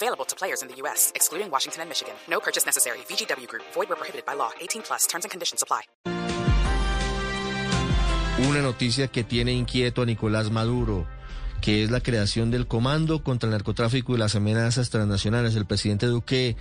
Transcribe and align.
Available 0.00 0.24
to 0.26 0.36
players 0.36 0.62
in 0.62 0.68
the 0.68 0.76
U.S., 0.82 1.10
excluding 1.16 1.50
Washington 1.50 1.82
and 1.82 1.88
Michigan. 1.88 2.14
No 2.30 2.38
purchase 2.38 2.64
necessary. 2.64 2.98
VGW 3.08 3.48
Group. 3.48 3.64
Void 3.74 3.88
where 3.88 3.96
prohibited 3.96 4.24
by 4.24 4.34
law. 4.34 4.50
18 4.60 4.82
plus. 4.82 5.08
Terms 5.08 5.24
and 5.24 5.30
conditions 5.32 5.60
apply. 5.60 5.82
Una 8.48 8.62
noticia 8.62 9.08
que 9.08 9.24
tiene 9.24 9.52
inquieto 9.52 10.02
a 10.02 10.06
Nicolás 10.06 10.52
Maduro, 10.52 11.08
que 11.60 11.82
es 11.82 11.90
la 11.90 12.00
creación 12.00 12.52
del 12.52 12.68
Comando 12.68 13.24
contra 13.24 13.48
el 13.48 13.52
Narcotráfico 13.52 14.14
y 14.14 14.18
las 14.18 14.36
Amenazas 14.36 14.90
Transnacionales. 14.90 15.56
El 15.56 15.66
presidente 15.66 16.06
Duque 16.06 16.54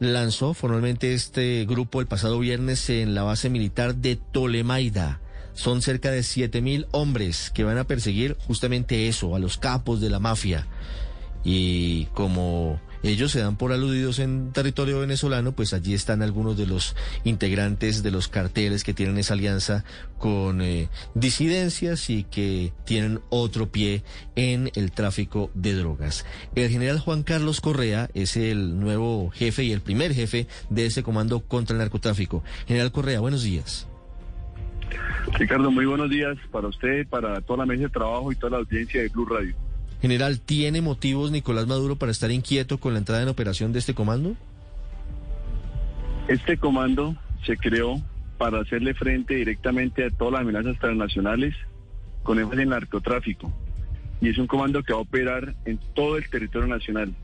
lanzó 0.00 0.52
formalmente 0.54 1.14
este 1.14 1.64
grupo 1.66 2.00
el 2.00 2.08
pasado 2.08 2.40
viernes 2.40 2.90
en 2.90 3.14
la 3.14 3.22
base 3.22 3.50
militar 3.50 3.94
de 3.94 4.16
Tolemaida. 4.16 5.20
Son 5.54 5.82
cerca 5.82 6.10
de 6.10 6.22
7.000 6.22 6.88
hombres 6.90 7.52
que 7.54 7.62
van 7.62 7.78
a 7.78 7.84
perseguir 7.84 8.36
justamente 8.48 9.06
eso, 9.06 9.36
a 9.36 9.38
los 9.38 9.58
capos 9.58 10.00
de 10.00 10.10
la 10.10 10.18
mafia. 10.18 10.66
Y 11.44 12.06
como 12.06 12.80
ellos 13.02 13.32
se 13.32 13.40
dan 13.40 13.56
por 13.56 13.72
aludidos 13.72 14.18
en 14.18 14.52
territorio 14.52 15.00
venezolano, 15.00 15.52
pues 15.52 15.72
allí 15.72 15.94
están 15.94 16.22
algunos 16.22 16.56
de 16.58 16.66
los 16.66 16.94
integrantes 17.24 18.02
de 18.02 18.10
los 18.10 18.28
carteles 18.28 18.84
que 18.84 18.92
tienen 18.92 19.16
esa 19.16 19.34
alianza 19.34 19.84
con 20.18 20.60
eh, 20.60 20.88
disidencias 21.14 22.10
y 22.10 22.24
que 22.24 22.72
tienen 22.84 23.20
otro 23.30 23.70
pie 23.70 24.02
en 24.36 24.70
el 24.74 24.92
tráfico 24.92 25.50
de 25.54 25.74
drogas. 25.74 26.26
El 26.54 26.68
general 26.68 26.98
Juan 26.98 27.22
Carlos 27.22 27.62
Correa 27.62 28.10
es 28.12 28.36
el 28.36 28.78
nuevo 28.78 29.30
jefe 29.30 29.64
y 29.64 29.72
el 29.72 29.80
primer 29.80 30.14
jefe 30.14 30.46
de 30.68 30.86
ese 30.86 31.02
comando 31.02 31.40
contra 31.40 31.74
el 31.74 31.78
narcotráfico. 31.78 32.44
General 32.66 32.92
Correa, 32.92 33.20
buenos 33.20 33.42
días. 33.42 33.88
Ricardo, 35.38 35.70
muy 35.70 35.86
buenos 35.86 36.10
días 36.10 36.36
para 36.50 36.68
usted, 36.68 37.06
para 37.08 37.40
toda 37.40 37.60
la 37.60 37.66
mesa 37.66 37.84
de 37.84 37.88
trabajo 37.88 38.30
y 38.30 38.34
toda 38.34 38.50
la 38.50 38.56
audiencia 38.58 39.00
de 39.00 39.08
Blue 39.08 39.24
Radio. 39.24 39.54
General, 40.00 40.40
¿tiene 40.40 40.80
motivos 40.80 41.30
Nicolás 41.30 41.66
Maduro 41.66 41.96
para 41.96 42.12
estar 42.12 42.30
inquieto 42.30 42.78
con 42.78 42.94
la 42.94 42.98
entrada 42.98 43.22
en 43.22 43.28
operación 43.28 43.72
de 43.72 43.80
este 43.80 43.94
comando? 43.94 44.34
Este 46.28 46.56
comando 46.56 47.16
se 47.44 47.56
creó 47.56 48.00
para 48.38 48.60
hacerle 48.60 48.94
frente 48.94 49.34
directamente 49.34 50.04
a 50.04 50.10
todas 50.10 50.32
las 50.32 50.42
amenazas 50.42 50.78
transnacionales 50.78 51.54
con 52.22 52.38
énfasis 52.38 52.62
en 52.62 52.68
narcotráfico. 52.70 53.52
Y 54.20 54.28
es 54.28 54.38
un 54.38 54.46
comando 54.46 54.82
que 54.82 54.92
va 54.92 55.00
a 55.00 55.02
operar 55.02 55.54
en 55.64 55.78
todo 55.94 56.16
el 56.16 56.28
territorio 56.28 56.68
nacional. 56.68 57.14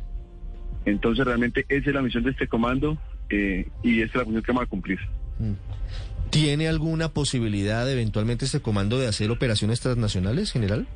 Entonces 0.85 1.25
realmente 1.25 1.65
esa 1.69 1.89
es 1.91 1.95
la 1.95 2.03
misión 2.03 2.25
de 2.25 2.31
este 2.31 2.49
comando 2.49 2.99
eh, 3.31 3.69
y 3.83 4.03
esa 4.03 4.11
es 4.11 4.15
la 4.17 4.25
función 4.25 4.43
que 4.43 4.53
va 4.53 4.63
a 4.63 4.67
cumplir. 4.67 4.99
Mm. 5.39 5.53
¿Tiene 6.31 6.69
alguna 6.69 7.09
posibilidad 7.09 7.91
eventualmente 7.91 8.45
este 8.45 8.61
comando 8.61 8.99
de 8.99 9.07
hacer 9.07 9.31
operaciones 9.31 9.81
transnacionales, 9.81 10.53
general? 10.53 10.87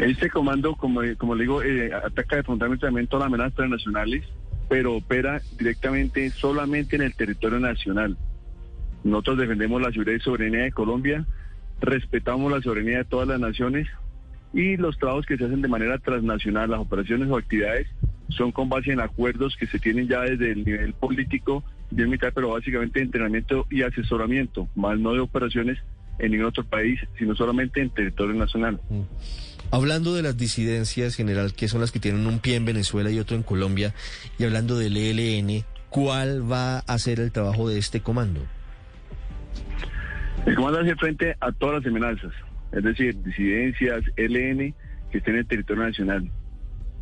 Este 0.00 0.30
comando, 0.30 0.74
como, 0.76 1.02
como 1.18 1.34
le 1.34 1.42
digo, 1.42 1.62
eh, 1.62 1.92
ataca 1.92 2.42
fundamentalmente 2.42 3.10
todas 3.10 3.22
las 3.22 3.26
amenazas 3.28 3.54
transnacionales, 3.54 4.24
pero 4.68 4.94
opera 4.94 5.40
directamente 5.58 6.30
solamente 6.30 6.96
en 6.96 7.02
el 7.02 7.14
territorio 7.14 7.58
nacional. 7.58 8.16
Nosotros 9.04 9.38
defendemos 9.38 9.80
la 9.80 9.90
seguridad 9.90 10.16
y 10.16 10.20
soberanía 10.20 10.60
de 10.62 10.72
Colombia, 10.72 11.26
respetamos 11.80 12.52
la 12.52 12.60
soberanía 12.60 12.98
de 12.98 13.04
todas 13.04 13.28
las 13.28 13.40
naciones 13.40 13.88
y 14.52 14.76
los 14.76 14.98
trabajos 14.98 15.26
que 15.26 15.36
se 15.36 15.44
hacen 15.44 15.62
de 15.62 15.68
manera 15.68 15.98
transnacional, 15.98 16.70
las 16.70 16.80
operaciones 16.80 17.28
o 17.30 17.36
actividades, 17.36 17.88
son 18.28 18.52
con 18.52 18.68
base 18.68 18.92
en 18.92 19.00
acuerdos 19.00 19.56
que 19.56 19.66
se 19.66 19.78
tienen 19.78 20.08
ya 20.08 20.20
desde 20.22 20.52
el 20.52 20.64
nivel 20.64 20.92
político, 20.94 21.64
bien 21.90 22.08
militar, 22.08 22.32
pero 22.34 22.50
básicamente 22.50 23.00
de 23.00 23.06
entrenamiento 23.06 23.66
y 23.70 23.82
asesoramiento, 23.82 24.68
más 24.74 24.98
no 24.98 25.12
de 25.12 25.20
operaciones 25.20 25.78
en 26.18 26.32
ningún 26.32 26.46
otro 26.46 26.64
país, 26.64 27.00
sino 27.18 27.34
solamente 27.34 27.80
en 27.80 27.90
territorio 27.90 28.34
nacional. 28.34 28.80
Mm. 28.88 29.00
Hablando 29.72 30.14
de 30.14 30.22
las 30.22 30.36
disidencias, 30.36 31.14
general, 31.14 31.54
que 31.54 31.68
son 31.68 31.80
las 31.80 31.92
que 31.92 32.00
tienen 32.00 32.26
un 32.26 32.40
pie 32.40 32.56
en 32.56 32.64
Venezuela 32.64 33.08
y 33.10 33.20
otro 33.20 33.36
en 33.36 33.44
Colombia, 33.44 33.94
y 34.36 34.42
hablando 34.42 34.76
del 34.76 34.96
ELN, 34.96 35.64
¿cuál 35.90 36.50
va 36.50 36.78
a 36.80 36.98
ser 36.98 37.20
el 37.20 37.30
trabajo 37.30 37.68
de 37.68 37.78
este 37.78 38.00
comando? 38.00 38.40
El 40.44 40.56
comando 40.56 40.80
hace 40.80 40.96
frente 40.96 41.36
a 41.38 41.52
todas 41.52 41.76
las 41.76 41.86
amenazas, 41.86 42.32
es 42.72 42.82
decir, 42.82 43.22
disidencias, 43.22 44.02
ELN, 44.16 44.74
que 45.12 45.18
estén 45.18 45.34
en 45.34 45.40
el 45.40 45.46
territorio 45.46 45.84
nacional. 45.84 46.28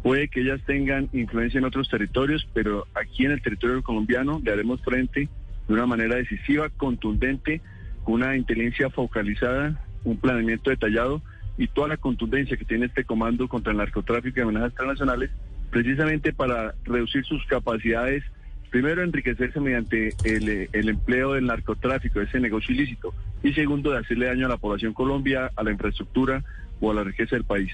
Puede 0.02 0.28
que 0.28 0.42
ellas 0.42 0.60
tengan 0.66 1.08
influencia 1.14 1.58
en 1.58 1.64
otros 1.64 1.88
territorios, 1.88 2.46
pero 2.52 2.86
aquí 2.94 3.24
en 3.24 3.32
el 3.32 3.40
territorio 3.40 3.82
colombiano 3.82 4.42
le 4.44 4.52
haremos 4.52 4.82
frente 4.82 5.30
de 5.66 5.74
una 5.74 5.86
manera 5.86 6.16
decisiva, 6.16 6.68
contundente, 6.68 7.62
con 8.04 8.16
una 8.16 8.36
inteligencia 8.36 8.90
focalizada, 8.90 9.82
un 10.04 10.18
planeamiento 10.18 10.68
detallado 10.68 11.22
y 11.58 11.68
toda 11.68 11.88
la 11.88 11.96
contundencia 11.96 12.56
que 12.56 12.64
tiene 12.64 12.86
este 12.86 13.04
comando 13.04 13.48
contra 13.48 13.72
el 13.72 13.78
narcotráfico 13.78 14.38
y 14.38 14.42
amenazas 14.42 14.70
internacionales, 14.70 15.30
precisamente 15.70 16.32
para 16.32 16.74
reducir 16.84 17.24
sus 17.24 17.44
capacidades, 17.46 18.24
primero 18.70 19.02
enriquecerse 19.02 19.60
mediante 19.60 20.14
el, 20.24 20.68
el 20.72 20.88
empleo 20.88 21.34
del 21.34 21.46
narcotráfico, 21.46 22.20
ese 22.20 22.40
negocio 22.40 22.74
ilícito, 22.74 23.12
y 23.42 23.52
segundo, 23.52 23.90
de 23.90 23.98
hacerle 23.98 24.26
daño 24.26 24.46
a 24.46 24.50
la 24.50 24.56
población 24.56 24.94
Colombia, 24.94 25.50
a 25.54 25.62
la 25.62 25.72
infraestructura 25.72 26.44
o 26.80 26.90
a 26.90 26.94
la 26.94 27.04
riqueza 27.04 27.36
del 27.36 27.44
país. 27.44 27.72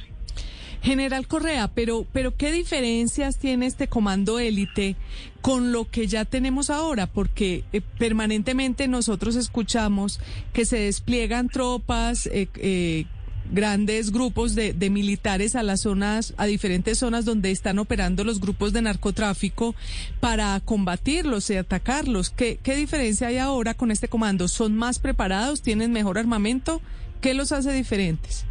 General 0.85 1.27
Correa, 1.27 1.69
pero, 1.69 2.07
pero 2.13 2.37
¿qué 2.37 2.53
diferencias 2.53 3.39
tiene 3.39 3.65
este 3.65 3.89
comando 3.89 4.39
élite 4.39 4.97
con 5.41 5.73
lo 5.73 5.87
que 5.87 6.07
ya 6.07 6.27
tenemos 6.27 6.69
ahora? 6.69 7.07
Porque 7.07 7.65
eh, 7.73 7.81
permanentemente 7.99 8.87
nosotros 8.87 9.35
escuchamos 9.35 10.21
que 10.53 10.67
se 10.67 10.81
despliegan 10.81 11.49
tropas, 11.49 12.27
eh, 12.27 12.49
eh, 12.57 13.07
grandes 13.51 14.11
grupos 14.11 14.55
de, 14.55 14.75
militares 14.91 15.57
a 15.57 15.63
las 15.63 15.83
zonas, 15.83 16.35
a 16.37 16.47
diferentes 16.47 16.99
zonas 16.99 17.25
donde 17.25 17.51
están 17.51 17.79
operando 17.79 18.25
los 18.25 18.41
grupos 18.41 18.73
de 18.73 18.83
narcotráfico 18.83 19.75
para 20.21 20.61
combatirlos 20.61 21.51
y 21.51 21.57
atacarlos. 21.57 22.31
¿Qué, 22.31 22.59
qué 22.63 22.77
diferencia 22.77 23.29
hay 23.29 23.39
ahora 23.39 23.75
con 23.75 23.91
este 23.91 24.09
comando? 24.09 24.49
¿Son 24.49 24.77
más 24.77 24.99
preparados? 24.99 25.63
¿Tienen 25.63 25.93
mejor 25.93 26.19
armamento? 26.19 26.81
¿Qué 27.21 27.35
los 27.35 27.53
hace 27.53 27.73
diferentes? 27.73 28.47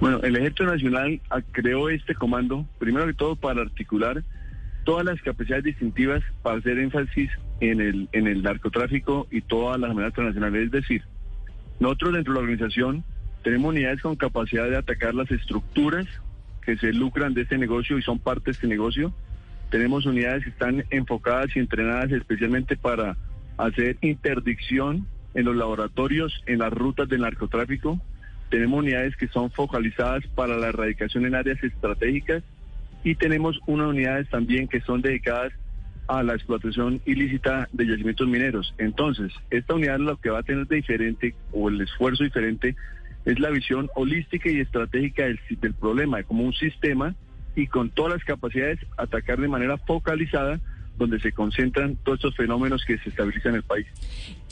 Bueno, 0.00 0.20
el 0.22 0.36
Ejército 0.36 0.64
Nacional 0.64 1.20
creó 1.52 1.88
este 1.88 2.14
comando, 2.14 2.66
primero 2.78 3.06
que 3.06 3.14
todo, 3.14 3.36
para 3.36 3.62
articular 3.62 4.22
todas 4.84 5.04
las 5.04 5.20
capacidades 5.22 5.64
distintivas 5.64 6.22
para 6.42 6.58
hacer 6.58 6.78
énfasis 6.78 7.30
en 7.60 7.80
el, 7.80 8.08
en 8.12 8.26
el 8.26 8.42
narcotráfico 8.42 9.26
y 9.30 9.40
todas 9.40 9.80
las 9.80 9.90
amenazas 9.90 10.12
internacionales. 10.12 10.66
Es 10.66 10.70
decir, 10.70 11.02
nosotros 11.80 12.14
dentro 12.14 12.34
de 12.34 12.38
la 12.38 12.42
organización 12.42 13.04
tenemos 13.46 13.68
unidades 13.68 14.02
con 14.02 14.16
capacidad 14.16 14.68
de 14.68 14.76
atacar 14.76 15.14
las 15.14 15.30
estructuras 15.30 16.04
que 16.62 16.76
se 16.78 16.92
lucran 16.92 17.32
de 17.32 17.42
este 17.42 17.56
negocio 17.56 17.96
y 17.96 18.02
son 18.02 18.18
parte 18.18 18.46
de 18.46 18.50
este 18.50 18.66
negocio. 18.66 19.14
Tenemos 19.70 20.04
unidades 20.04 20.42
que 20.42 20.50
están 20.50 20.84
enfocadas 20.90 21.54
y 21.54 21.60
entrenadas 21.60 22.10
especialmente 22.10 22.76
para 22.76 23.16
hacer 23.56 23.98
interdicción 24.00 25.06
en 25.34 25.44
los 25.44 25.54
laboratorios, 25.54 26.42
en 26.46 26.58
las 26.58 26.72
rutas 26.72 27.08
del 27.08 27.20
narcotráfico. 27.20 28.00
Tenemos 28.50 28.80
unidades 28.80 29.14
que 29.14 29.28
son 29.28 29.52
focalizadas 29.52 30.26
para 30.34 30.56
la 30.56 30.70
erradicación 30.70 31.24
en 31.24 31.36
áreas 31.36 31.62
estratégicas 31.62 32.42
y 33.04 33.14
tenemos 33.14 33.60
unas 33.68 33.86
unidades 33.86 34.28
también 34.28 34.66
que 34.66 34.80
son 34.80 35.02
dedicadas 35.02 35.52
a 36.08 36.24
la 36.24 36.34
explotación 36.34 37.00
ilícita 37.06 37.68
de 37.72 37.86
yacimientos 37.86 38.26
mineros. 38.26 38.74
Entonces, 38.78 39.32
esta 39.50 39.74
unidad 39.74 40.00
lo 40.00 40.16
que 40.16 40.30
va 40.30 40.40
a 40.40 40.42
tener 40.42 40.66
de 40.66 40.74
diferente 40.74 41.36
o 41.52 41.68
el 41.68 41.80
esfuerzo 41.80 42.24
diferente 42.24 42.74
es 43.26 43.38
la 43.40 43.50
visión 43.50 43.90
holística 43.94 44.50
y 44.50 44.60
estratégica 44.60 45.24
del, 45.24 45.38
del 45.60 45.74
problema, 45.74 46.22
como 46.22 46.44
un 46.44 46.54
sistema 46.54 47.14
y 47.56 47.66
con 47.66 47.90
todas 47.90 48.14
las 48.14 48.24
capacidades 48.24 48.78
atacar 48.96 49.40
de 49.40 49.48
manera 49.48 49.76
focalizada 49.78 50.60
donde 50.96 51.20
se 51.20 51.32
concentran 51.32 51.96
todos 51.96 52.18
estos 52.18 52.36
fenómenos 52.36 52.84
que 52.86 52.96
se 52.98 53.10
estabilizan 53.10 53.50
en 53.50 53.56
el 53.56 53.62
país. 53.62 53.86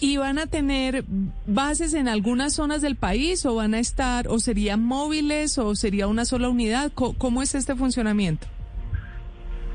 ¿Y 0.00 0.16
van 0.18 0.38
a 0.38 0.46
tener 0.46 1.04
bases 1.46 1.94
en 1.94 2.08
algunas 2.08 2.54
zonas 2.54 2.82
del 2.82 2.96
país 2.96 3.46
o 3.46 3.54
van 3.54 3.74
a 3.74 3.78
estar, 3.78 4.28
o 4.28 4.38
serían 4.38 4.82
móviles 4.82 5.56
o 5.56 5.74
sería 5.74 6.06
una 6.06 6.24
sola 6.24 6.48
unidad? 6.48 6.92
¿Cómo, 6.92 7.42
es 7.42 7.54
este 7.54 7.74
funcionamiento? 7.74 8.46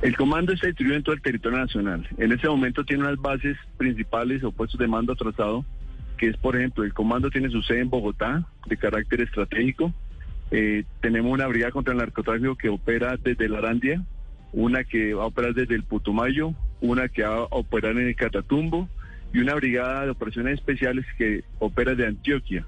El 0.01 0.15
comando 0.15 0.53
está 0.53 0.67
distribuido 0.67 0.97
en 0.97 1.03
todo 1.03 1.15
el 1.15 1.21
territorio 1.21 1.57
nacional. 1.57 2.07
En 2.17 2.31
ese 2.31 2.47
momento 2.47 2.83
tiene 2.85 3.03
unas 3.03 3.17
bases 3.17 3.57
principales 3.77 4.43
o 4.43 4.51
puestos 4.51 4.79
de 4.79 4.87
mando 4.87 5.13
atrasado 5.13 5.65
que 6.19 6.27
es, 6.27 6.37
por 6.37 6.57
ejemplo, 6.57 6.83
el 6.83 6.93
comando 6.93 7.29
tiene 7.29 7.49
su 7.49 7.61
sede 7.61 7.79
en 7.79 7.89
Bogotá, 7.89 8.45
de 8.67 8.75
carácter 8.75 9.21
estratégico. 9.21 9.93
Eh, 10.51 10.83
tenemos 10.99 11.31
una 11.31 11.47
brigada 11.47 11.71
contra 11.71 11.93
el 11.93 11.99
narcotráfico 11.99 12.57
que 12.57 12.67
opera 12.67 13.15
desde 13.15 13.47
la 13.47 13.59
Arandia, 13.59 14.03
una 14.51 14.83
que 14.83 15.13
va 15.13 15.23
a 15.23 15.27
operar 15.27 15.53
desde 15.53 15.75
el 15.75 15.83
Putumayo, 15.83 16.53
una 16.81 17.07
que 17.07 17.23
va 17.23 17.35
a 17.35 17.47
operar 17.51 17.93
en 17.93 18.09
el 18.09 18.15
Catatumbo 18.17 18.89
y 19.33 19.39
una 19.39 19.55
brigada 19.55 20.05
de 20.05 20.11
operaciones 20.11 20.55
especiales 20.55 21.05
que 21.17 21.45
opera 21.59 21.95
de 21.95 22.07
Antioquia. 22.07 22.65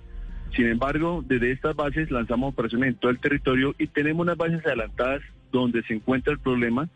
Sin 0.56 0.68
embargo, 0.68 1.22
desde 1.28 1.52
estas 1.52 1.76
bases 1.76 2.10
lanzamos 2.10 2.54
operaciones 2.54 2.90
en 2.90 2.96
todo 2.96 3.12
el 3.12 3.20
territorio 3.20 3.76
y 3.78 3.88
tenemos 3.88 4.22
unas 4.22 4.38
bases 4.38 4.66
adelantadas 4.66 5.22
donde 5.52 5.84
se 5.84 5.94
encuentra 5.94 6.32
el 6.32 6.40
problema 6.40 6.88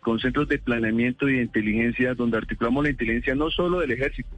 con 0.00 0.18
centros 0.18 0.48
de 0.48 0.58
planeamiento 0.58 1.28
y 1.28 1.34
de 1.34 1.42
inteligencia 1.42 2.14
donde 2.14 2.38
articulamos 2.38 2.82
la 2.82 2.90
inteligencia 2.90 3.36
no 3.36 3.50
solo 3.50 3.78
del 3.78 3.92
ejército, 3.92 4.30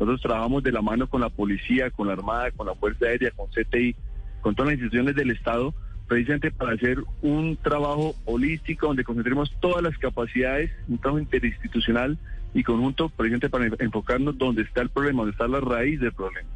nosotros 0.00 0.22
trabajamos 0.22 0.62
de 0.62 0.72
la 0.72 0.80
mano 0.80 1.08
con 1.08 1.20
la 1.20 1.28
policía, 1.28 1.90
con 1.90 2.06
la 2.06 2.14
Armada, 2.14 2.50
con 2.52 2.66
la 2.66 2.74
Fuerza 2.74 3.06
Aérea, 3.06 3.30
con 3.32 3.48
CTI, 3.48 3.94
con 4.40 4.54
todas 4.54 4.72
las 4.72 4.80
instituciones 4.80 5.14
del 5.14 5.30
Estado, 5.30 5.74
precisamente 6.08 6.50
para 6.50 6.72
hacer 6.72 6.98
un 7.20 7.56
trabajo 7.56 8.16
holístico 8.24 8.86
donde 8.86 9.04
concentremos 9.04 9.52
todas 9.60 9.82
las 9.82 9.96
capacidades, 9.98 10.70
un 10.88 10.98
trabajo 10.98 11.20
interinstitucional 11.20 12.18
y 12.54 12.62
conjunto, 12.62 13.10
precisamente 13.10 13.50
para 13.50 13.66
enfocarnos 13.78 14.38
donde 14.38 14.62
está 14.62 14.80
el 14.80 14.88
problema, 14.88 15.18
donde 15.18 15.32
está 15.32 15.46
la 15.46 15.60
raíz 15.60 16.00
del 16.00 16.12
problema. 16.12 16.48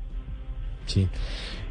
Sí. 0.87 1.09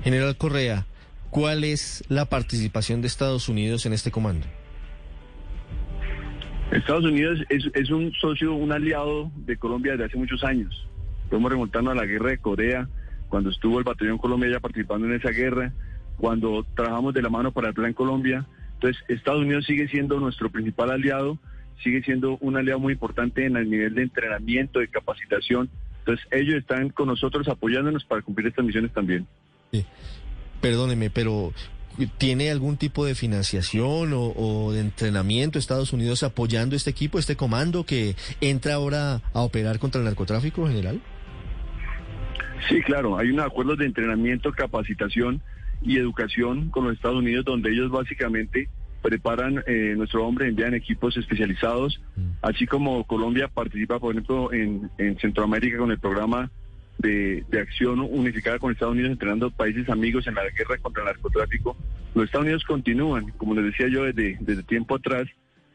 General 0.03 0.37
Correa, 0.37 0.85
¿cuál 1.29 1.63
es 1.63 2.03
la 2.07 2.25
participación 2.25 3.01
de 3.01 3.07
Estados 3.07 3.49
Unidos 3.49 3.85
en 3.85 3.93
este 3.93 4.11
comando? 4.11 4.45
Estados 6.71 7.05
Unidos 7.05 7.39
es, 7.49 7.63
es 7.73 7.89
un 7.89 8.11
socio, 8.13 8.53
un 8.53 8.71
aliado 8.71 9.31
de 9.35 9.57
Colombia 9.57 9.93
desde 9.93 10.05
hace 10.05 10.17
muchos 10.17 10.43
años. 10.43 10.87
Podemos 11.29 11.51
remontarnos 11.51 11.93
a 11.93 11.95
la 11.95 12.05
guerra 12.05 12.31
de 12.31 12.37
Corea, 12.37 12.87
cuando 13.29 13.49
estuvo 13.49 13.79
el 13.79 13.83
batallón 13.83 14.17
Colombia 14.17 14.51
ya 14.51 14.59
participando 14.59 15.07
en 15.07 15.13
esa 15.13 15.31
guerra, 15.31 15.73
cuando 16.17 16.65
trabajamos 16.75 17.13
de 17.13 17.21
la 17.21 17.29
mano 17.29 17.51
para 17.51 17.69
el 17.69 17.73
Plan 17.73 17.93
Colombia. 17.93 18.45
Entonces, 18.75 19.01
Estados 19.07 19.41
Unidos 19.41 19.65
sigue 19.65 19.87
siendo 19.87 20.19
nuestro 20.19 20.51
principal 20.51 20.91
aliado, 20.91 21.39
sigue 21.83 22.03
siendo 22.03 22.37
un 22.41 22.57
aliado 22.57 22.79
muy 22.79 22.93
importante 22.93 23.45
en 23.45 23.57
el 23.57 23.69
nivel 23.69 23.95
de 23.95 24.03
entrenamiento, 24.03 24.79
de 24.79 24.87
capacitación. 24.87 25.69
Entonces, 25.99 26.25
ellos 26.31 26.57
están 26.57 26.89
con 26.89 27.07
nosotros 27.07 27.47
apoyándonos 27.47 28.03
para 28.05 28.21
cumplir 28.21 28.47
estas 28.47 28.65
misiones 28.65 28.91
también. 28.91 29.25
Perdóneme, 30.61 31.09
pero 31.09 31.53
¿tiene 32.17 32.51
algún 32.51 32.77
tipo 32.77 33.05
de 33.05 33.15
financiación 33.15 34.11
o, 34.13 34.71
de 34.71 34.81
entrenamiento 34.81 35.59
Estados 35.59 35.93
Unidos 35.93 36.23
apoyando 36.23 36.75
este 36.75 36.89
equipo, 36.89 37.19
este 37.19 37.35
comando 37.35 37.85
que 37.85 38.15
entra 38.41 38.75
ahora 38.75 39.21
a 39.33 39.41
operar 39.41 39.79
contra 39.79 39.99
el 39.99 40.05
narcotráfico 40.05 40.67
general? 40.67 41.01
Sí, 42.69 42.81
claro, 42.81 43.17
hay 43.17 43.29
unos 43.29 43.45
acuerdos 43.45 43.77
de 43.77 43.85
entrenamiento, 43.85 44.51
capacitación 44.51 45.41
y 45.81 45.97
educación 45.97 46.69
con 46.69 46.85
los 46.85 46.93
Estados 46.93 47.17
Unidos 47.17 47.45
donde 47.45 47.71
ellos 47.71 47.91
básicamente 47.91 48.69
preparan 49.01 49.63
eh, 49.67 49.95
nuestro 49.97 50.25
hombre, 50.25 50.47
envían 50.47 50.73
equipos 50.73 51.17
especializados, 51.17 51.99
mm. 52.15 52.21
así 52.41 52.65
como 52.65 53.03
Colombia 53.05 53.49
participa, 53.49 53.99
por 53.99 54.13
ejemplo, 54.13 54.53
en 54.53 55.19
Centroamérica 55.19 55.77
con 55.77 55.91
el 55.91 55.99
programa 55.99 56.49
de, 56.97 57.45
acción 57.59 57.99
unificada 57.99 58.59
con 58.59 58.71
Estados 58.71 58.93
Unidos 58.93 59.11
entrenando 59.11 59.51
países 59.51 59.89
amigos 59.89 60.27
en 60.27 60.35
la 60.35 60.43
guerra 60.43 60.77
contra 60.81 61.03
el 61.03 61.07
narcotráfico. 61.07 61.77
Los 62.13 62.25
Estados 62.25 62.45
Unidos 62.45 62.63
continúan, 62.63 63.31
como 63.37 63.55
les 63.55 63.65
decía 63.65 63.87
yo 63.87 64.03
desde, 64.05 64.37
desde 64.39 64.63
tiempo 64.63 64.95
atrás, 64.95 65.27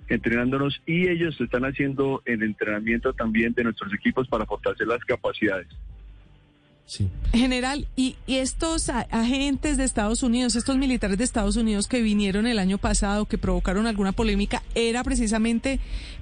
entrenándonos 0.09 0.81
y 0.87 1.09
ellos 1.09 1.39
están 1.41 1.65
haciendo 1.65 2.23
el 2.25 2.43
entrenamiento 2.43 3.13
también 3.13 3.53
de 3.53 3.65
nuestros 3.65 3.93
equipos 3.93 4.27
para 4.29 4.47
fortalecer 4.47 4.87
las 4.87 5.05
capacidades. 5.05 5.69
General, 7.33 7.87
¿y, 7.97 8.17
estos 8.27 8.89
agentes 8.89 9.77
de 9.77 9.85
Estados 9.85 10.23
Unidos, 10.23 10.57
estos 10.57 10.79
militares 10.79 11.19
de 11.19 11.25
Estados 11.25 11.57
Unidos 11.57 11.87
que 11.87 12.01
vinieron 12.01 12.47
el 12.47 12.59
año 12.59 12.79
pasado, 12.79 13.27
que 13.27 13.37
provocaron 13.37 13.87
alguna 13.87 14.13
polémica, 14.13 14.63
era 14.75 15.05
precisamente 15.05 15.81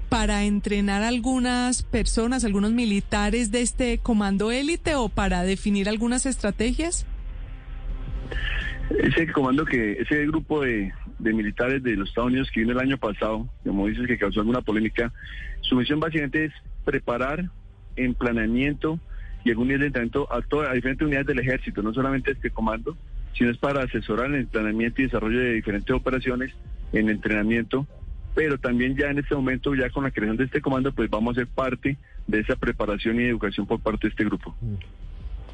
para 0.08 0.44
entrenar 0.44 1.02
a 1.02 1.08
algunas 1.08 1.84
personas, 1.84 2.44
algunos 2.44 2.72
militares 2.72 3.52
de 3.52 3.62
este 3.62 3.98
comando 3.98 4.50
élite 4.50 4.96
o 4.96 5.08
para 5.08 5.44
definir 5.44 5.88
algunas 5.88 6.26
estrategias? 6.26 7.06
Ese 8.90 9.30
comando 9.32 9.64
que, 9.64 9.92
ese 9.92 10.26
grupo 10.26 10.62
de, 10.62 10.92
de 11.20 11.32
militares 11.32 11.82
de 11.82 11.96
los 11.96 12.08
Estados 12.08 12.30
Unidos 12.30 12.50
que 12.52 12.60
vino 12.60 12.72
el 12.72 12.80
año 12.80 12.98
pasado, 12.98 13.48
como 13.64 13.86
dices 13.86 14.06
que 14.08 14.18
causó 14.18 14.40
alguna 14.40 14.62
polémica, 14.62 15.12
su 15.60 15.76
misión 15.76 16.00
básicamente 16.00 16.46
es 16.46 16.52
preparar 16.84 17.50
en 17.96 18.14
planeamiento, 18.14 19.00
y 19.46 19.50
algún 19.50 19.68
nivel 19.68 19.82
de 19.82 19.86
entrenamiento 19.86 20.26
a, 20.32 20.42
todas, 20.42 20.70
a 20.70 20.72
diferentes 20.72 21.06
unidades 21.06 21.28
del 21.28 21.38
ejército, 21.38 21.80
no 21.80 21.94
solamente 21.94 22.32
este 22.32 22.50
comando, 22.50 22.96
sino 23.38 23.50
es 23.50 23.58
para 23.58 23.84
asesorar 23.84 24.26
en 24.26 24.34
el 24.34 24.40
entrenamiento 24.40 25.00
y 25.00 25.04
desarrollo 25.04 25.38
de 25.38 25.52
diferentes 25.52 25.94
operaciones 25.94 26.52
en 26.92 27.08
entrenamiento, 27.08 27.86
pero 28.34 28.58
también 28.58 28.96
ya 28.96 29.06
en 29.08 29.20
este 29.20 29.36
momento, 29.36 29.76
ya 29.76 29.88
con 29.90 30.02
la 30.02 30.10
creación 30.10 30.36
de 30.36 30.44
este 30.44 30.60
comando, 30.60 30.92
pues 30.92 31.08
vamos 31.08 31.36
a 31.36 31.42
ser 31.42 31.46
parte 31.46 31.96
de 32.26 32.40
esa 32.40 32.56
preparación 32.56 33.20
y 33.20 33.24
educación 33.24 33.66
por 33.68 33.78
parte 33.78 34.08
de 34.08 34.10
este 34.10 34.24
grupo. 34.24 34.52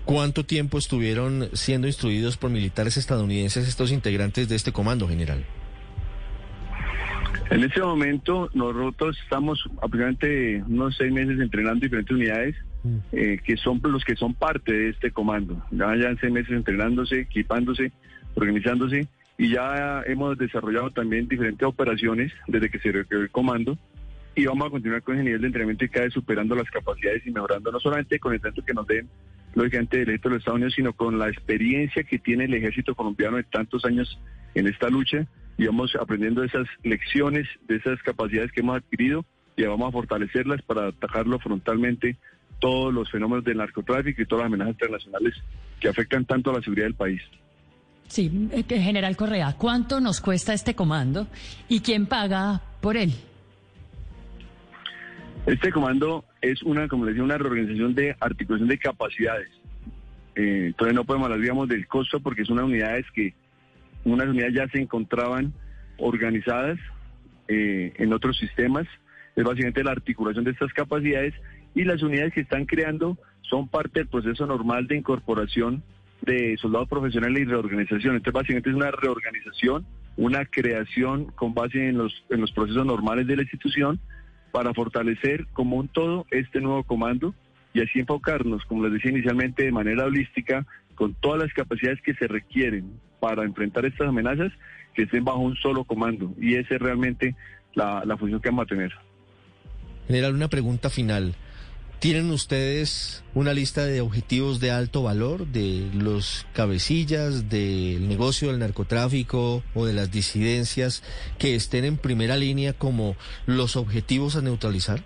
¿Cuánto 0.07 0.43
tiempo 0.45 0.79
estuvieron 0.79 1.51
siendo 1.53 1.87
instruidos 1.87 2.39
por 2.39 2.51
militares 2.51 2.97
estadounidenses 2.97 3.69
estos 3.69 3.93
integrantes 3.93 4.49
de 4.49 4.57
este 4.57 4.73
comando, 4.73 5.07
general? 5.07 5.45
En 7.51 7.63
este 7.63 7.83
momento 7.83 8.49
nosotros 8.55 9.19
estamos 9.23 9.63
aproximadamente 9.83 10.63
unos 10.67 10.97
seis 10.97 11.13
meses 11.13 11.39
entrenando 11.39 11.81
diferentes 11.81 12.17
unidades. 12.17 12.57
Eh, 13.13 13.39
que 13.45 13.57
son 13.57 13.81
los 13.83 14.05
que 14.05 14.17
son 14.17 14.35
parte 14.35 14.73
de 14.73 14.89
este 14.91 15.11
comando. 15.11 15.65
Ya 15.71 15.95
ya 15.97 16.15
seis 16.21 16.33
meses 16.33 16.53
entrenándose, 16.53 17.21
equipándose, 17.21 17.93
organizándose 18.35 19.09
y 19.39 19.51
ya 19.51 20.03
hemos 20.07 20.37
desarrollado 20.39 20.91
también 20.91 21.29
diferentes 21.29 21.67
operaciones 21.67 22.33
desde 22.47 22.71
que 22.71 22.79
se 22.79 22.91
creó 22.91 23.23
el 23.23 23.31
comando 23.31 23.79
y 24.35 24.47
vamos 24.47 24.67
a 24.67 24.71
continuar 24.71 25.03
con 25.03 25.15
ese 25.15 25.25
nivel 25.25 25.41
de 25.41 25.47
entrenamiento 25.49 25.85
y 25.85 25.89
cada 25.89 26.07
vez 26.07 26.15
superando 26.15 26.55
las 26.55 26.71
capacidades 26.71 27.27
y 27.27 27.31
mejorando 27.31 27.71
no 27.71 27.81
solamente 27.81 28.19
con 28.19 28.33
el 28.33 28.41
tanto 28.41 28.65
que 28.65 28.73
nos 28.73 28.87
den 28.87 29.09
lógicamente 29.55 29.99
del 29.99 30.09
ejército 30.09 30.29
de 30.29 30.35
los 30.35 30.41
Estados 30.41 30.57
Unidos, 30.57 30.75
sino 30.75 30.93
con 30.95 31.19
la 31.19 31.29
experiencia 31.29 32.03
que 32.05 32.19
tiene 32.19 32.45
el 32.45 32.55
ejército 32.55 32.95
colombiano 32.95 33.37
de 33.37 33.45
tantos 33.45 33.85
años 33.85 34.19
en 34.55 34.67
esta 34.67 34.89
lucha 34.89 35.27
y 35.59 35.67
vamos 35.67 35.95
aprendiendo 36.01 36.43
esas 36.43 36.67
lecciones, 36.83 37.47
de 37.69 37.77
esas 37.77 38.03
capacidades 38.03 38.53
que 38.53 38.61
hemos 38.61 38.77
adquirido 38.77 39.25
y 39.57 39.65
vamos 39.65 39.89
a 39.89 39.93
fortalecerlas 39.93 40.63
para 40.63 40.89
atacarlo 40.89 41.39
frontalmente 41.39 42.17
todos 42.63 42.95
los 42.95 43.11
fenómenos 43.11 43.45
del 43.45 43.57
narcotráfico 43.57 44.23
y 44.23 44.25
todas 44.25 44.45
las 44.45 44.47
amenazas 44.47 44.75
internacionales 44.75 45.35
que 45.81 45.89
afectan 45.89 46.25
tanto 46.25 46.51
a 46.51 46.55
la 46.55 46.61
seguridad 46.61 46.87
del 46.87 46.95
país. 46.95 47.21
Sí, 48.07 48.49
eh, 48.53 48.63
general 48.81 49.17
Correa, 49.17 49.57
¿cuánto 49.59 50.01
nos 50.01 50.21
cuesta 50.21 50.55
este 50.55 50.77
comando 50.77 51.27
y 51.69 51.81
quién 51.81 52.07
paga 52.07 52.63
por 52.81 52.97
él? 52.97 53.13
Este 55.45 55.73
comando 55.73 56.25
es 56.41 56.63
una, 56.63 56.87
como 56.87 57.05
les 57.05 57.15
decía, 57.15 57.25
una 57.25 57.37
reorganización 57.37 57.97
de 57.97 58.17
articulación 58.21 58.69
de 58.69 58.79
capacidades. 58.79 59.49
Eh, 60.37 60.67
entonces 60.67 60.95
no 60.95 61.05
podemos 61.05 61.27
hablar, 61.27 61.41
digamos, 61.41 61.69
del 61.69 61.89
costo 61.89 62.21
porque 62.21 62.45
son 62.45 62.59
unas 62.59 62.67
unidades 62.67 63.07
que 63.13 63.35
unas 64.05 64.29
unidades 64.29 64.55
ya 64.55 64.69
se 64.69 64.81
encontraban 64.81 65.53
organizadas 65.99 66.79
eh, 67.49 67.93
en 67.97 68.13
otros 68.13 68.39
sistemas. 68.39 68.87
Es 69.35 69.43
básicamente 69.43 69.83
la 69.83 69.91
articulación 69.91 70.45
de 70.45 70.53
estas 70.53 70.73
capacidades 70.73 71.35
y 71.75 71.85
las 71.85 72.03
unidades 72.03 72.35
que 72.35 72.41
están 72.41 72.67
creando 72.67 73.19
son 73.43 73.69
parte 73.69 74.01
del 74.01 74.09
proceso 74.09 74.47
normal 74.47 74.87
de 74.87 74.97
incorporación 74.97 75.83
de 76.23 76.57
soldados 76.59 76.89
profesionales 76.89 77.43
y 77.43 77.45
reorganización. 77.45 78.17
Entonces 78.17 78.33
básicamente 78.33 78.71
es 78.71 78.77
una 78.77 78.91
reorganización, 78.91 79.87
una 80.17 80.45
creación 80.45 81.27
con 81.33 81.55
base 81.55 81.89
en 81.89 81.99
los, 81.99 82.25
en 82.31 82.41
los 82.41 82.53
procesos 82.53 82.87
normales 82.87 83.27
de 83.27 83.37
la 83.37 83.43
institución 83.43 84.01
para 84.53 84.73
fortalecer 84.75 85.47
como 85.53 85.77
un 85.77 85.89
todo 85.89 86.27
este 86.31 86.61
nuevo 86.61 86.85
comando 86.85 87.35
y 87.75 87.81
así 87.81 88.01
enfocarnos, 88.01 88.65
como 88.67 88.85
les 88.85 88.93
decía 88.93 89.11
inicialmente, 89.11 89.65
de 89.65 89.73
manera 89.73 90.05
holística, 90.05 90.67
con 90.95 91.15
todas 91.15 91.41
las 91.41 91.53
capacidades 91.55 92.01
que 92.03 92.15
se 92.15 92.29
requieren 92.29 93.01
para 93.19 93.45
enfrentar 93.45 93.87
estas 93.87 94.09
amenazas 94.09 94.53
que 94.95 95.03
estén 95.03 95.25
bajo 95.25 95.39
un 95.39 95.57
solo 95.57 95.85
comando. 95.85 96.35
Y 96.39 96.57
esa 96.57 96.75
es 96.75 96.81
realmente 96.81 97.35
la, 97.75 98.17
función 98.19 98.41
que 98.41 98.51
vamos 98.51 98.65
a 98.65 98.67
tener. 98.67 98.93
General, 100.07 100.35
una 100.35 100.49
pregunta 100.49 100.91
final. 100.91 101.35
¿Tienen 102.03 102.33
ustedes 102.33 103.25
una 103.33 103.55
lista 103.55 103.85
de 103.85 104.01
objetivos 104.01 104.59
de 104.59 104.73
alto 104.73 105.05
valor 105.05 105.47
de 105.47 105.89
los 105.95 106.49
cabecillas 106.53 107.49
del 107.49 108.09
negocio 108.09 108.49
del 108.49 108.59
narcotráfico 108.59 109.63
o 109.73 109.87
de 109.87 109.93
las 109.93 110.11
disidencias 110.11 111.05
que 111.39 111.55
estén 111.55 111.85
en 111.85 111.99
primera 111.99 112.37
línea 112.37 112.73
como 112.73 113.15
los 113.47 113.77
objetivos 113.77 114.35
a 114.35 114.43
neutralizar? 114.43 114.99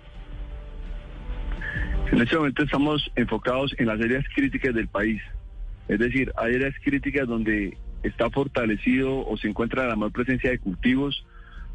En 2.11 2.19
este 2.19 2.35
momento 2.35 2.63
estamos 2.63 3.11
enfocados 3.15 3.75
en 3.77 3.85
las 3.85 4.01
áreas 4.01 4.25
críticas 4.33 4.73
del 4.73 4.87
país. 4.87 5.21
Es 5.87 5.99
decir, 5.99 6.33
hay 6.35 6.55
áreas 6.55 6.73
críticas 6.83 7.27
donde 7.27 7.77
está 8.01 8.31
fortalecido 8.31 9.23
o 9.23 9.37
se 9.37 9.47
encuentra 9.47 9.85
la 9.85 9.95
mayor 9.95 10.13
presencia 10.13 10.49
de 10.49 10.57
cultivos, 10.57 11.27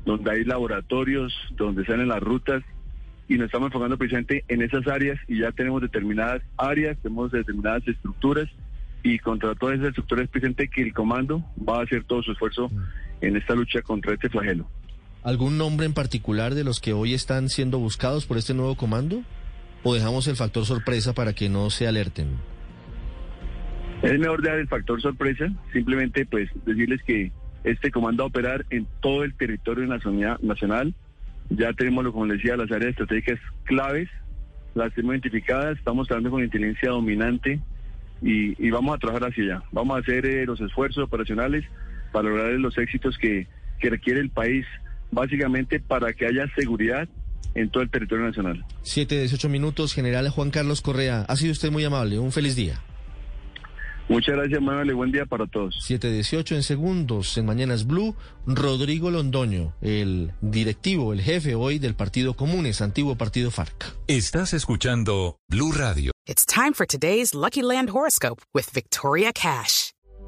donde 0.05 0.33
hay 0.33 0.43
laboratorios, 0.43 1.33
donde 1.57 1.85
salen 1.85 2.09
las 2.09 2.19
rutas 2.19 2.64
y 3.29 3.37
nos 3.37 3.47
estamos 3.47 3.69
enfocando 3.69 3.97
precisamente 3.97 4.45
en 4.49 4.62
esas 4.62 4.87
áreas 4.87 5.19
y 5.29 5.41
ya 5.41 5.52
tenemos 5.52 5.81
determinadas 5.83 6.43
áreas, 6.57 6.99
tenemos 7.02 7.33
determinadas 7.33 7.87
estructuras 7.87 8.49
y 9.02 9.19
contra 9.19 9.55
todas 9.55 9.76
esas 9.76 9.88
estructuras 9.88 10.29
presente 10.29 10.69
que 10.69 10.83
el 10.83 10.93
comando 10.93 11.45
va 11.69 11.81
a 11.81 11.83
hacer 11.83 12.05
todo 12.05 12.23
su 12.23 12.33
esfuerzo 12.33 12.71
en 13.21 13.37
esta 13.37 13.55
lucha 13.55 13.83
contra 13.83 14.14
este 14.14 14.29
flagelo. 14.29 14.69
¿Algún 15.23 15.57
nombre 15.57 15.87
en 15.87 15.95
particular 15.95 16.55
de 16.55 16.64
los 16.64 16.81
que 16.81 16.93
hoy 16.93 17.14
están 17.14 17.49
siendo 17.49 17.79
buscados 17.79 18.26
por 18.26 18.38
este 18.38 18.55
nuevo 18.55 18.76
comando? 18.76 19.23
o 19.83 19.95
dejamos 19.95 20.26
el 20.29 20.37
factor 20.37 20.64
sorpresa 20.64 21.12
para 21.12 21.33
que 21.33 21.49
no 21.49 21.71
se 21.71 21.87
alerten? 21.87 22.29
Es 24.02 24.19
mejor 24.19 24.43
dar 24.43 24.59
el 24.59 24.69
factor 24.69 25.00
sorpresa, 25.00 25.47
simplemente 25.73 26.26
pues 26.26 26.50
decirles 26.64 27.00
que 27.05 27.31
este 27.64 27.91
comando 27.91 28.25
va 28.25 28.26
a 28.26 28.29
operar 28.29 28.67
en 28.71 28.87
todo 29.00 29.23
el 29.23 29.35
territorio 29.35 29.87
nacional. 29.87 30.95
Ya 31.56 31.73
tenemos, 31.73 32.11
como 32.12 32.26
les 32.26 32.38
decía, 32.38 32.56
las 32.56 32.71
áreas 32.71 32.90
estratégicas 32.90 33.38
claves, 33.64 34.09
las 34.75 34.92
tenemos 34.94 35.14
identificadas, 35.14 35.76
estamos 35.78 36.09
trabajando 36.09 36.30
con 36.30 36.42
inteligencia 36.42 36.90
dominante 36.90 37.61
y, 38.23 38.71
vamos 38.71 38.94
a 38.94 38.99
trabajar 38.99 39.28
hacia 39.28 39.44
allá. 39.44 39.62
Vamos 39.73 39.97
a 39.97 40.00
hacer 40.00 40.25
eh, 40.26 40.47
los 40.47 40.61
esfuerzos 40.61 41.04
operacionales 41.04 41.64
para 42.12 42.28
lograr 42.28 42.52
los 42.52 42.78
éxitos 42.78 43.18
que, 43.18 43.47
que 43.80 43.90
requiere 43.90 44.21
el 44.21 44.30
país, 44.30 44.64
básicamente 45.11 45.80
para 45.80 46.12
que 46.12 46.26
haya 46.26 46.47
seguridad 46.54 47.09
en 47.54 47.68
todo 47.68 47.82
el 47.82 47.90
territorio 47.90 48.25
nacional. 48.25 48.64
Siete, 48.82 49.18
dieciocho 49.18 49.49
minutos, 49.49 49.92
general 49.92 50.28
Juan 50.30 50.50
Carlos 50.50 50.80
Correa. 50.80 51.26
Ha 51.28 51.37
sido 51.37 51.52
usted 51.52 51.71
muy 51.71 51.85
amable. 51.85 52.18
Un 52.18 52.32
feliz 52.32 52.56
día. 52.56 52.80
Muchas 54.12 54.37
gracias, 54.37 54.61
Manuel, 54.61 54.95
buen 54.95 55.11
día 55.11 55.25
para 55.25 55.47
todos. 55.47 55.75
7.18 55.88 56.57
en 56.57 56.62
segundos, 56.62 57.38
en 57.38 57.47
Mañanas 57.47 57.87
Blue, 57.87 58.14
Rodrigo 58.47 59.11
Londoño, 59.11 59.73
el 59.81 60.33
directivo, 60.42 61.14
el 61.14 61.23
jefe 61.23 61.54
hoy 61.54 61.78
del 61.78 61.95
Partido 61.95 62.35
Comunes, 62.35 62.83
antiguo 62.83 63.16
Partido 63.16 63.50
FARC. 63.50 63.97
Estás 64.09 64.52
escuchando 64.52 65.38
Blue 65.49 65.73
Radio. 65.73 66.12
It's 66.26 66.45
time 66.45 66.75
for 66.75 66.87
today's 66.87 67.35
Lucky 67.35 67.62
Land 67.62 67.88
Horoscope 67.88 68.42
with 68.52 68.66
Victoria 68.75 69.33
Cash. 69.33 69.92